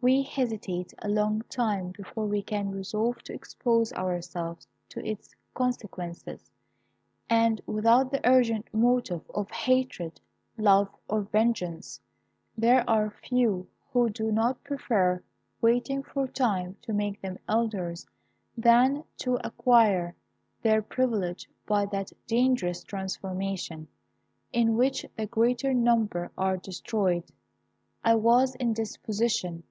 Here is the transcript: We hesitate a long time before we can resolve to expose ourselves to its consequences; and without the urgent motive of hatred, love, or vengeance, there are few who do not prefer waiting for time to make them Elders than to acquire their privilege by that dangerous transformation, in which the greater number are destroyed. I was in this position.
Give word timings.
We 0.00 0.22
hesitate 0.22 0.94
a 1.00 1.08
long 1.08 1.42
time 1.48 1.90
before 1.90 2.24
we 2.26 2.40
can 2.40 2.70
resolve 2.70 3.20
to 3.24 3.34
expose 3.34 3.92
ourselves 3.94 4.68
to 4.90 5.04
its 5.04 5.34
consequences; 5.54 6.52
and 7.28 7.60
without 7.66 8.12
the 8.12 8.20
urgent 8.24 8.72
motive 8.72 9.28
of 9.34 9.50
hatred, 9.50 10.20
love, 10.56 10.88
or 11.08 11.22
vengeance, 11.22 12.00
there 12.56 12.88
are 12.88 13.10
few 13.10 13.66
who 13.92 14.08
do 14.08 14.30
not 14.30 14.62
prefer 14.62 15.20
waiting 15.60 16.04
for 16.04 16.28
time 16.28 16.76
to 16.82 16.92
make 16.92 17.20
them 17.20 17.36
Elders 17.48 18.06
than 18.56 19.02
to 19.16 19.40
acquire 19.44 20.14
their 20.62 20.80
privilege 20.80 21.50
by 21.66 21.86
that 21.86 22.12
dangerous 22.28 22.84
transformation, 22.84 23.88
in 24.52 24.76
which 24.76 25.04
the 25.16 25.26
greater 25.26 25.74
number 25.74 26.30
are 26.38 26.56
destroyed. 26.56 27.24
I 28.04 28.14
was 28.14 28.54
in 28.54 28.74
this 28.74 28.96
position. 28.96 29.64